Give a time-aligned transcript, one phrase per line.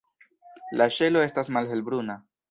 [0.81, 2.17] La ŝelo estas malhelbruna.